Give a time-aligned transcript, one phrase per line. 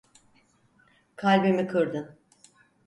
[1.15, 2.15] Kalbimi kırdın.